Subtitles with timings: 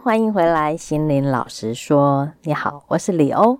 [0.00, 2.32] 欢迎回来，心灵老实说。
[2.42, 3.58] 你好，我是李欧。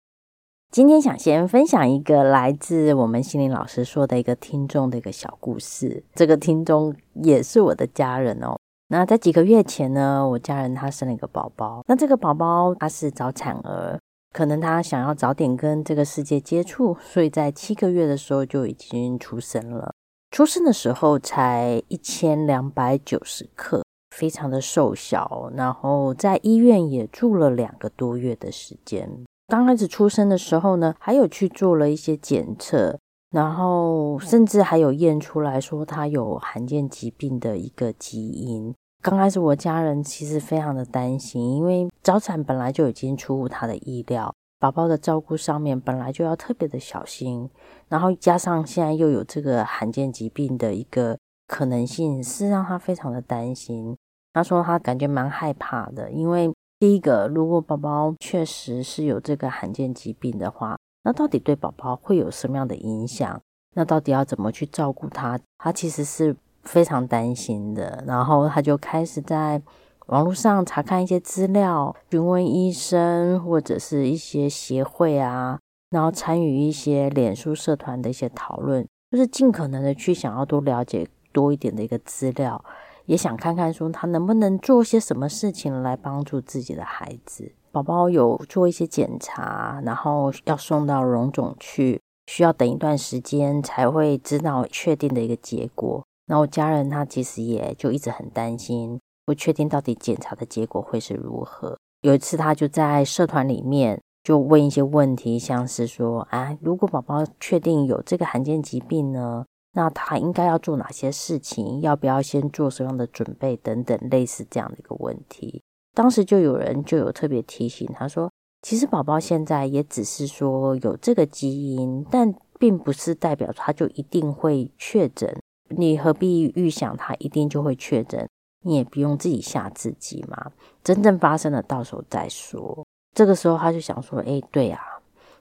[0.71, 6.05] 今天想先分享一个来自我们心灵老师说的一个听众的一个小故事。
[6.15, 8.57] 这个听众也是我的家人哦。
[8.89, 11.83] 那在几个月前呢，我家人他生了一个宝宝。
[11.89, 13.99] 那这个宝宝他是早产儿，
[14.33, 19.93] 可能他想要早点跟这个世界接触，所以在七个月的时候就已经出生了。
[20.31, 23.83] 出生的时候才一千两百九十克。
[24.19, 29.09] 非常的瘦小，然后在医院也住了两个多月的时间。
[29.47, 32.99] 刚开始出生的时候呢，还有去做了一些检测，
[33.31, 38.75] 然后甚至还有验出来说他有罕见疾病的一个基因。
[39.01, 47.49] 刚开始我家人其实非常的担心，因为早产本来就已经出乎他的意料，宝宝的照顾上面本来就要特别的小心，
[47.89, 53.97] 然后加上现在又有这个罕见疾病的一个可能性，是让他非常的担心。
[54.39, 63.41] 他说他感觉蛮害怕的，因为第一个，如果宝宝确实是有这个罕见疾病的话，那到底对宝宝会有什么样的影响？
[63.75, 65.37] 那到底要怎么去照顾他？
[65.59, 68.05] 他其实是非常担心的。
[68.07, 69.61] 然后他就开始在
[70.07, 75.59] 网络上查看一些资料，询问医生或者是一些协会啊，
[75.91, 82.65] 然后参与一些脸书社团的一些讨论，就是尽可能的去想要多了解多一点的一个资料。
[83.09, 87.51] 也想看看说他能不能做些什么事情来帮助自己的孩子。
[87.73, 96.05] 宝宝有做一些检查，然后要送到荣总去，需要等一段时间才会知道确定的一个结果。
[96.27, 101.79] 那我家人他其实也就一直很担心，不确定到底检查的结果会是如何。
[102.03, 109.47] 有一次他就在社团里面就问一些问题，像是说啊，如果宝宝确定有这个罕见疾病呢？
[109.79, 111.81] 那他应该要做哪些事情？
[111.83, 113.57] 要不要先做什么样的准备？
[113.59, 115.63] 等等，类似这样的一个问题。
[115.95, 118.29] 当时就有人就有特别提醒他说，
[118.63, 125.33] 其实宝宝现在也只是说有这个基因，但并不是代表他就一定会确诊。
[125.69, 128.29] 你何必预想他一定就会确诊？
[128.65, 130.51] 你也不用自己吓自己嘛。
[130.83, 132.85] 真正发生了，到时候再说。
[133.15, 134.98] 这个时候他就想说，哎，对啊。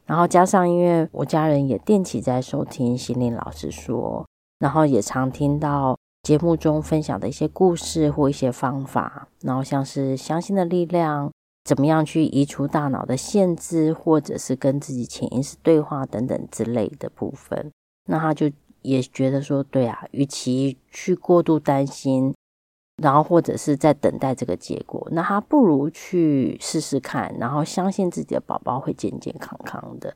[0.07, 4.25] 然后加上，因为我家人也定期在收听心灵老师说，
[4.57, 11.29] 然后也常听到节目中分享的一些故事或一些方法，然后像是相信的力量，
[11.65, 17.71] 怎么样去移除大脑的限制，或者是跟自己潜意识对话等等之类的部分，
[18.05, 18.49] 那他就
[18.81, 22.33] 也觉得说，对啊，与其去过度担心。
[23.01, 30.15] 然后或者是在等待这个结果，那他不如去试试看，然后相信自己的宝宝会健健康康的。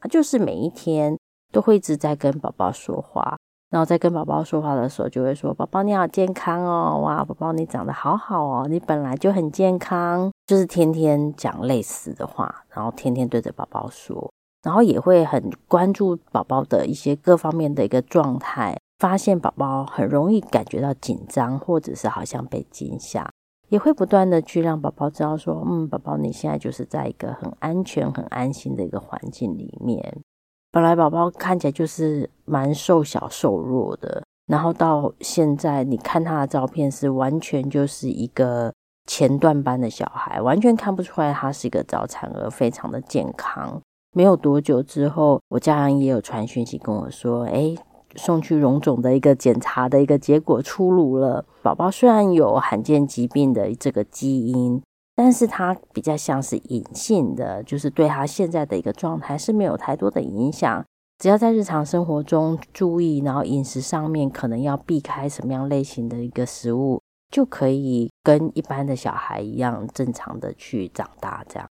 [0.00, 1.18] 他就是每一天
[1.52, 3.36] 都会一直在跟宝宝说话，
[3.70, 14.30] 然后在跟宝宝说话的时候就会说：“宝宝你好健康哦，哇，宝宝你长得好好哦，你本来就很健康。”就是天天讲类似的话，然后天天对着宝宝说，
[14.62, 18.78] 然后也会很关注宝宝的一些各方面的一个状态。
[18.98, 23.28] 发现宝宝很容易感觉到紧张，或者是好像被惊吓，
[23.68, 30.22] 也会不断的去让宝宝知道说，嗯，宝宝你现在就是在一个很安全、很安心的一个环境里面。
[30.70, 38.72] 本来宝宝看起来就是蛮瘦小、瘦弱的，然后到现在你看他的照片是完全就是一个
[39.08, 43.80] 前段班的小孩，完全看不出来他是一个早产儿，非常的健康。
[44.12, 47.74] 没有多久之后，我家人也有传讯息跟我说，哎。
[48.16, 51.44] 送去荣总的一个检查的一个结果出炉了。
[51.62, 54.82] 宝宝虽然有罕见疾病的这个基因，
[55.16, 60.84] 但是他比较像是隐性的，就是对他现在的一个状态是没有太多的影响。
[61.18, 67.00] 只要在日常生活中注意，然后饮食上面可能要避开什么样类型的一个食物，
[67.30, 71.44] 就可以跟一般的小孩一样正常的去长大。
[71.48, 71.68] 这样，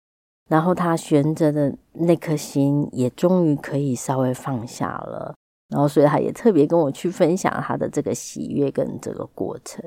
[0.50, 5.34] 然后他悬着的那颗心也终于可以稍微放下了。
[5.68, 9.82] 然后，所以他也特别跟我去分享他的这个喜悦跟这个过程。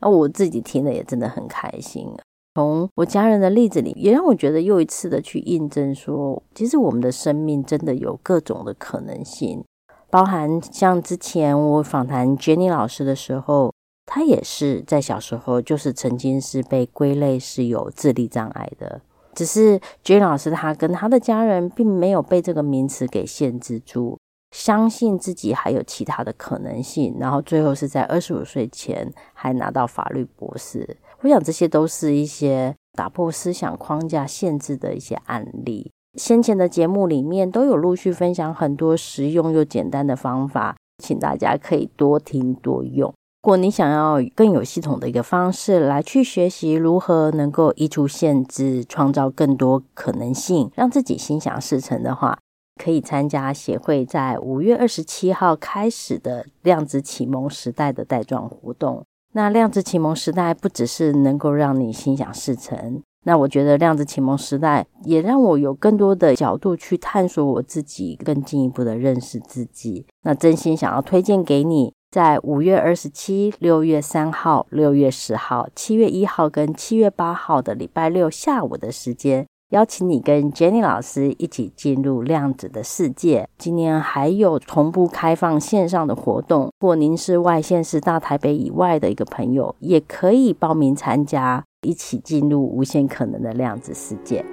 [0.00, 2.06] 那我自己听了也真的很开心。
[2.54, 9.62] 从我家人的例子里，也让我觉得又一次的去印证说，其实我们的生命真的有各种的可能性，
[10.10, 13.72] 包含像之前我访谈 Jenny 老师的时候，
[14.06, 19.00] 他也是在小时候就是曾经是被归类是有智力障碍的，
[19.34, 24.18] 只是 Jenny 老师他跟他的家人并没有被这个名词给限制住，
[24.56, 30.96] 相信自己还有其他的可能性，然后最后是在二十五岁前还拿到法律博士。
[31.20, 35.92] 我想这些都是一些打破思想框架限制的一些案例。
[36.18, 40.74] 先前的节目里面都有陆续分享很多实用又简单的方法，
[41.04, 43.12] 请大家可以多听多用。
[43.42, 52.38] 如果你想要更有系统的一个方式来去学习如何能够移除限制，创造更多可能性，让自己心想事成的话，
[52.82, 59.04] 可以参加协会在五月二十七号开始的量子启蒙时代的带状活动。
[59.32, 70.06] 那量子启蒙时代不只是能够让你心想事成，那我觉得量子启蒙时代也让我有更多的角度去探索我自己，更进一步的认识自己。
[70.22, 71.92] 那真心想要推荐给你。
[72.08, 83.48] 在五月二十七、六月三号、六月十号、七月一号跟七月八号的礼拜六下午的时间，邀请你跟 Jenny 老师一起进入量子的世界。
[83.58, 94.44] 今年还有同步开放线上的活动，如果您是外县市大台北以外的一个朋友，也可以报名参加，一起进入无限可能的量子世界。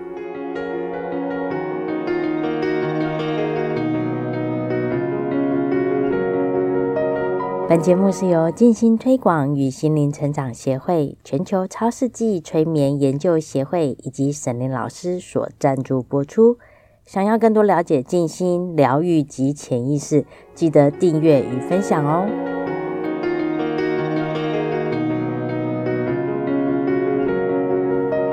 [7.73, 16.59] 本节目是由静心推广与心灵成长协会、全球超世纪催眠研究协会以及沈林老师所赞助播出。
[17.03, 20.23] 想要更多了解静心疗愈及潜意识，
[20.53, 22.27] 记得订阅与分享哦。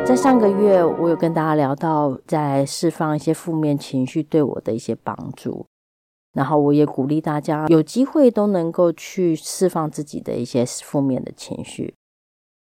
[0.05, 5.65] 在上个月，我有跟大家聊到，在释放一些负面情绪对我的一些帮助。
[6.33, 11.95] 然后我也鼓励大家有机会都能够去释放自己的一些负面的情绪。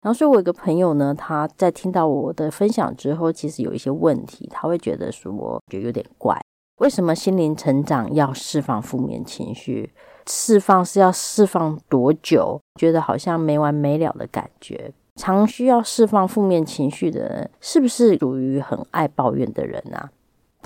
[0.01, 6.39] 然后，所以我有个朋友呢，他在听到我的分享之后，其实有一些问题，他会觉得说，我觉得有点怪，
[6.77, 9.91] 为什么心灵成长要释放负面情绪？
[10.27, 12.61] 释放是要释放多久？
[12.79, 14.93] 觉得好像没完没了的感觉。
[15.15, 20.11] 常需要释放负面情绪的人，是不是属于很爱抱怨的人啊？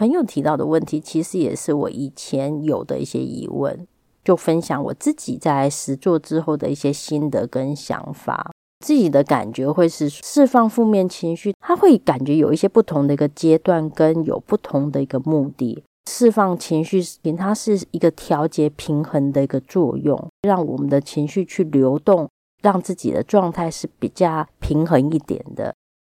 [0.01, 3.87] 朋友提到的问题，其实也是我以前有的一些疑问，
[4.23, 8.49] 就分享我自己在实作之后的一些心得跟想法。
[8.83, 15.83] 自己的感觉会是释放负面情绪，他会感觉有一些不同的一个阶段，跟有不同的一个目的。
[16.09, 16.99] 释放情绪，
[17.37, 22.27] 它是一个调节平衡的一个作用，让我们的情绪去流动，
[22.63, 25.75] 让自己的状态是比较平衡一点的。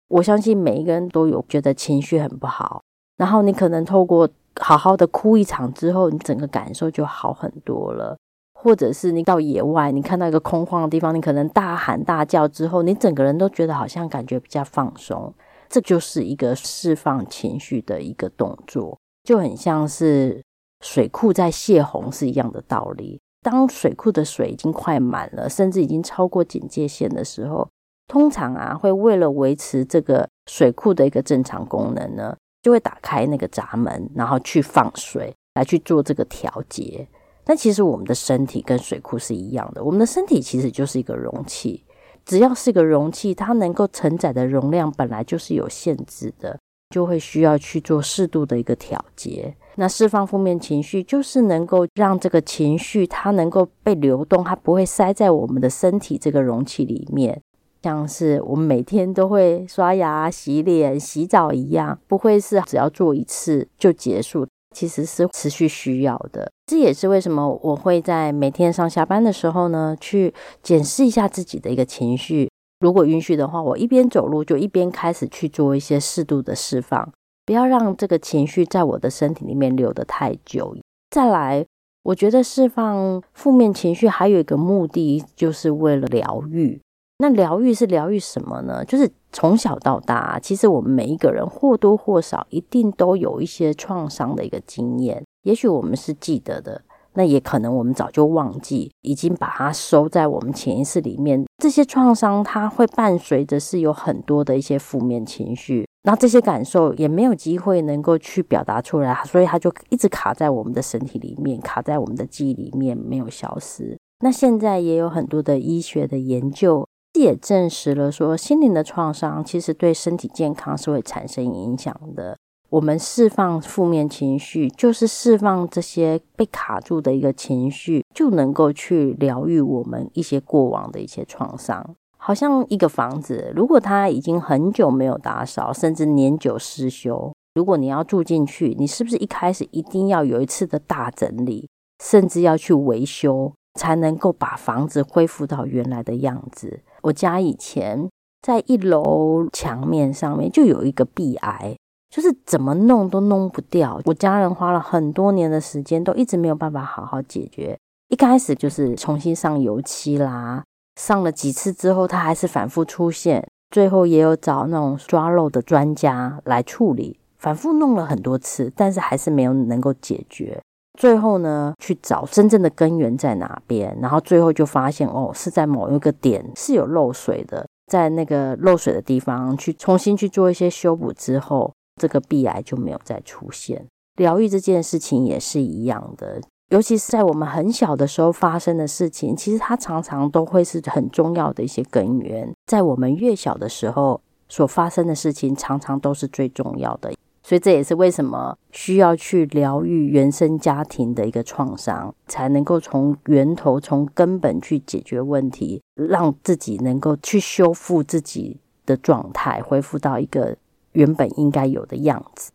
[0.09, 2.81] 我相信每一个人都有觉得情绪很不好。
[3.17, 4.29] 然后你可能透过
[4.61, 8.17] 好好的哭一场之后，你整个感受就好很多了。
[8.55, 15.35] 或者是你到野外，你看到一个空旷的地方，你可能大喊大叫之后，你整个人都觉得好像感觉比较放松。
[15.69, 20.41] 这就是一个释放情绪的一个动作，就很像是
[20.81, 23.19] 水库在泄洪是一样的道理。
[23.41, 27.69] 当水库的水已经快满了，甚至已经超过警戒线的时候，
[28.07, 37.07] 通常啊会为了维持这个水库的一个正常功能呢，就会打开那个闸门，然后去放水来去做这个调节。
[37.45, 41.85] 但其实我们的身体跟水库是一样的，我们的身体其实就是一个容器，
[42.25, 46.57] 只要是一个容器，它能够承载的容量本来就是有限制的，
[46.91, 49.53] 就会需要去做适度的一个调节。
[49.75, 57.41] 那释放负面情绪，就是能够让这个情绪它能够被流动，它不会塞在我们的身体这个容器里面。
[57.83, 66.51] 像是我们每天都会刷牙、洗脸、洗澡一样，不会是只要做一次就结束，其实是持续需要的。
[66.67, 72.49] 这也是为什么我会在每天上下班的时候呢，去检视一下自己的一个情绪。
[72.79, 77.13] 如果允许的话，我一边走路就一边开始去做一些适度的释放，
[77.45, 80.77] 不要让这个情绪在我的身体里面留得太久。
[81.11, 81.67] 再来，
[82.05, 86.81] 我觉得释放负面情绪还有一个目的，就是为了疗愈。
[87.19, 88.85] 那疗愈是疗愈什么呢？
[88.85, 95.23] 就是从小到大，其实我们每一个人或多或少一定都有一些创伤的一个经验。
[95.45, 96.83] 也许我们是记得的，
[97.15, 101.45] 那也可能我们早就忘记，已经把它收在我们潜意识里面。
[101.59, 113.97] 这些创伤它会伴随着是有很多的一些负面情绪，那这些感受也没有机会能够去表达出来，所以它就一直卡在我们的身体里面，卡在我们的记忆里面，没有消失。
[114.25, 116.89] 那现在也有很多的医学的研究。
[117.23, 122.37] 也证实了说，心灵的创伤其实对身体健康是会产生影响的。
[122.71, 131.95] 我们释放负面情绪，就是释放这些被卡住的一个情绪，就能够去疗愈我们一些过往的一些创伤。
[132.17, 141.69] 好像一个房子，如果它已经很久没有打扫，甚至年久失修，如果你要住进去，你是不是一开始一定要有一次的大整理，
[142.03, 146.81] 甚至要去维修，才能够把房子恢复到原来的样子？
[147.03, 148.09] 我家以前
[148.41, 151.77] 在一楼墙面上面就有一个壁癌，
[152.11, 154.01] 就是怎么弄都弄不掉。
[154.05, 157.79] 我家人花了很多年的时间，都一直没有办法好好解决。
[158.09, 160.63] 一开始就是重新上油漆啦。
[161.01, 163.47] 上了几次之后，它还是反复出现。
[163.71, 170.61] 最后也有找那种抓漏的专家来处理，反复弄了很多次，但是还是没有能够解决。
[170.99, 183.87] 最后呢，去找真正的根源在哪边，然后最后就发现哦，是在某一个点是有漏水的，在那个漏水的地方去重新去做一些修补之后，这个壁癌就没有再出现。
[184.17, 186.41] 疗愈这件事情也是一样的。
[186.69, 192.51] 尤其是在我们很小的时候发生的事情，其实它常常都会是很重要的一些根源。
[192.67, 194.19] 在我们越小的时候
[194.49, 197.13] 所发生的事情，常常都是最重要的。
[197.53, 210.57] 所以这也是为什么需要去疗愈原生家庭的一个创伤，才能够从源头、从根本去解决问题，让自己能够去修复自己的状态，恢复到一个
[210.93, 212.53] 原本应该有的样子。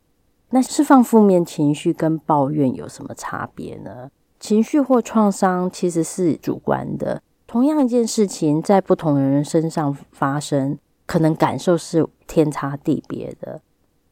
[0.50, 4.10] 那释放负面情绪跟抱怨有什么差别呢？
[4.40, 13.62] 情绪或创伤其实是主观的，同样一件事情在不同的人身上发生，可能感受是天差地别的。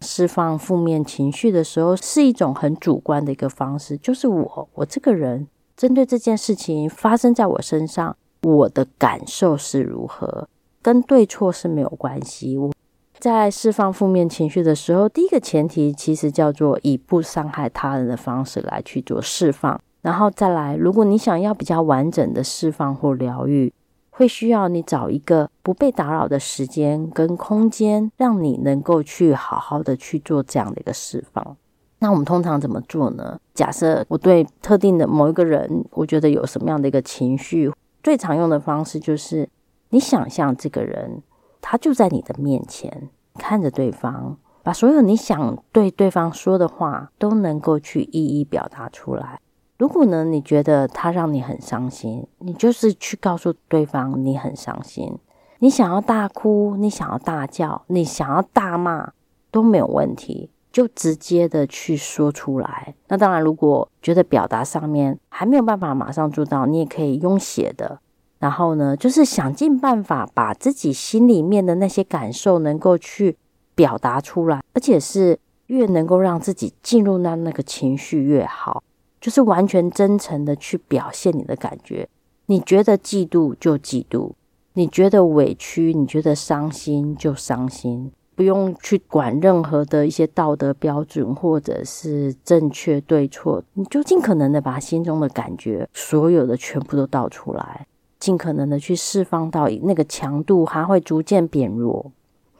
[0.05, 10.47] 释放负面情绪的时候是一种很主观的一个方式，就是我我这个人针对这件事情发生在我身上，我的感受是如何，
[10.81, 12.55] 跟对错是没有关系。
[12.55, 12.71] 我。
[13.17, 23.73] 在释放负面情绪的时候，第一个前提其实叫做以不伤害他人的方式来去做释放，然后再来，如果你想要比较完整的释放或疗愈，
[24.17, 31.57] 会需要你找一个不被打扰的时间跟空间，让你能够去好好的去做这样的一个释放。
[31.99, 33.37] 那我们通常怎么做呢？
[33.53, 37.69] 假设我对特定的某一个人，我觉得有什么样的一个情绪，
[38.01, 39.49] 最常用的方式就是
[39.89, 41.21] 你想象这个人。
[41.67, 49.39] 他就在你的面前，看着对方，把所有你想对对方说的话都能够去一一表达出来。
[49.77, 55.17] 如果呢，你觉得他让你很伤心，你就是去告诉对方你很伤心。
[55.59, 59.11] 你想要大哭，你想要大叫，你想要大骂
[59.51, 62.95] 都没有问题，就直接的去说出来。
[63.09, 67.99] 那当然，如果觉得表达上面还没有办法马上做到，你也可以用写的。
[68.39, 73.37] 然后呢，就是想尽办法把自己心里面的那些感受能够去
[73.73, 78.83] 表达出来，而且是越能够让自己进入到那个情绪越好，
[79.25, 82.07] 就是完全真诚的去表现你的感觉。
[82.45, 84.33] 你觉得嫉妒就嫉妒，
[84.73, 97.87] 你觉得委屈，你觉得伤心就伤心，不用去管任何的一些道德标准或者是正确对错，你就尽可能的把心中的感觉所有的全部都倒出来。
[98.19, 102.11] 尽可能的去释放到那个强度，还会逐渐变弱。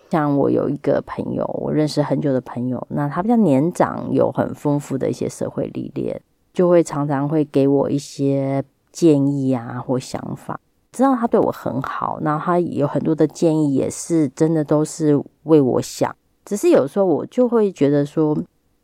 [0.09, 6.19] 像我有一个朋友，我认识很久的朋友，那他比较年长，有很丰富的一些社会历练，
[6.55, 10.59] 就会常常会给我一些建议啊或想法。
[10.91, 16.15] 知道他对我很好，然后他有很多的建议，也是真的都是为我想。
[16.45, 18.35] 只是有时候我就会觉得说，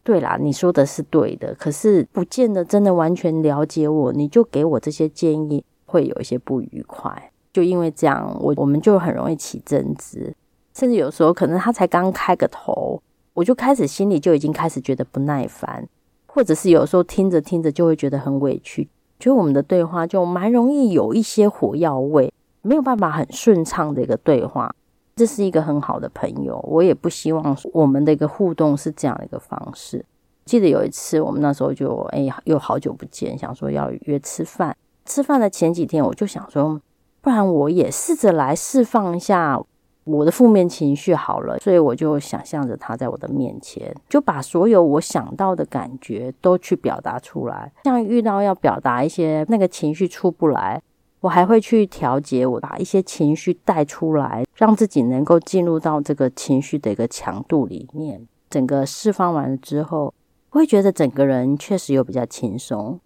[0.04, 5.64] 对啦，你说的是对的，可是不见得真的完全了解我，你就给我这些建议。
[5.86, 10.34] 会有一些不愉快，就因为这样，我我们就很容易起争执，
[10.74, 15.86] 甚至有时候可能他才刚开个头，我就开始心里就已经开始觉得不耐烦，
[16.34, 18.88] 或者是有时候听着听着就会觉得很委屈，
[19.20, 24.74] 觉得我们的对话就蛮容易有一些火药味，没有办法很顺畅的一个对话。
[25.14, 30.04] 这是一个很好的朋友，我也不希望我们的一个互动是这样的一个方式。
[30.46, 34.76] 记得有一次我们那时候就哎又好久不见，想说要约吃饭。
[35.06, 36.80] 吃饭的前几天，我就想说，
[37.20, 39.62] 不然我也试着来释放一下
[40.04, 41.58] 我的负面情绪好了。
[41.60, 47.72] 所以我就想象着他在我的面前，就把所有我想到的感觉都去表达出来。
[47.84, 50.82] 像遇到要表达一些那个情绪出不来，
[51.20, 58.28] 我还会去调节，我把一些情绪带出来，让自己能够进入到这个情绪的一个强度里面。
[58.50, 60.14] 整个释放完了之后，
[60.50, 63.00] 我会觉得整个人确实又比较轻松。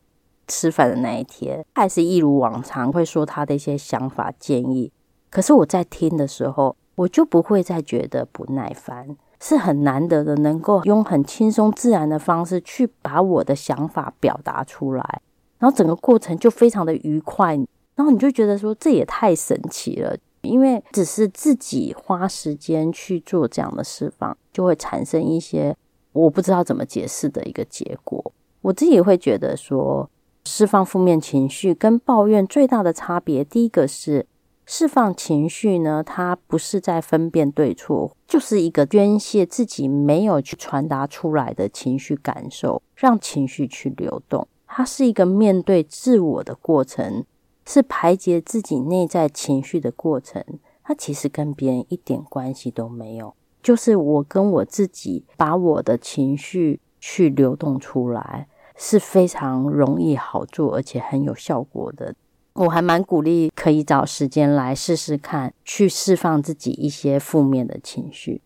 [0.47, 4.91] 吃饭的那一天，还是一如往常会说他的一些想法建议。
[5.29, 15.21] 可是我在听的时候，我就不会再觉得不耐烦，是很难得的，能够用很轻松自然的方式去把我的想法表达出来，
[15.59, 17.55] 然后整个过程就非常的愉快，
[17.95, 25.75] 然后你就觉得说这也太神奇了，因为只是自己花时间去做这样的释放，就会产生一些
[26.13, 28.31] 我不知道怎么解释的一个结果。
[28.61, 30.09] 我自己会觉得说，
[30.45, 34.25] 释放负面情绪跟抱怨最大的差别，第一个是。
[34.65, 44.47] 释放情绪呢，它不是在分辨对错，就是一个宣泄自己没有去传达出来的情绪感受，让情绪去流动。
[44.65, 47.23] 它是一个面对自我的过程，
[47.65, 50.43] 是排解自己内在情绪的过程。
[50.83, 62.15] 它其实跟别人一点关系都没有，就是我跟我自己把我的情绪去流动出来，是非常容易好做，而且很有效果的。
[62.55, 68.41] 我还蛮鼓励可以找时间来试试看，去释放自己一些负面的情绪。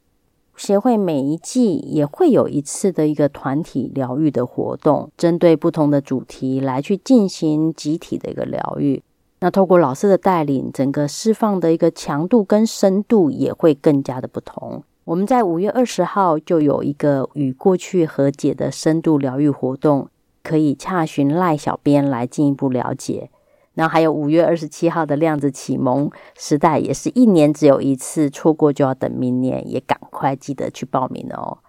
[0.57, 9.03] 协会每一季也会有一次的一个团体疗愈的活动，针对不同的主题来去进行集体的一个疗愈。
[9.41, 14.83] 那透过老师的带领，整个释放的一个强度跟深度也会更加的不同。
[15.05, 20.09] 我们在五月二十号就有一个与过去和解的深度疗愈活动，
[20.43, 23.29] 可以洽询赖小编来进一步了解。
[23.79, 31.59] 然后还有五月二十七号的量子启蒙时代，也是一年只有一次，错过就要等明年，也赶快记得去报名哦。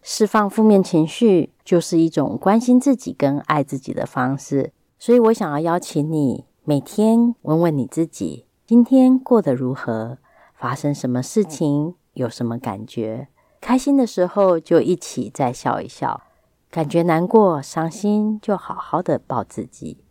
[0.00, 10.18] 释放负面情绪就是一种关心自己跟爱自己的方式，所以我想要邀请你每天问问你自己：今天过得如何？
[10.54, 11.96] 发生什么事情？
[12.12, 13.26] 有什么感觉？
[13.60, 16.22] 开心的时候就一起再笑一笑，
[16.70, 20.04] 感觉难过、伤心就好好的抱自己，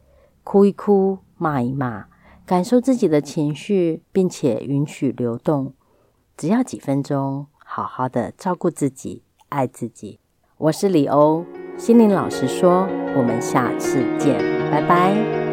[0.44, 1.20] 哭一哭。
[1.38, 2.06] 骂一骂，
[2.46, 5.74] 感受自己的情绪，并且允许流动，
[6.38, 10.20] 只要几分钟，好好的照顾自己，爱自己。
[10.58, 11.46] 我是李欧，
[11.78, 14.38] 心灵老师说，我们下次见，
[14.72, 15.45] 拜拜。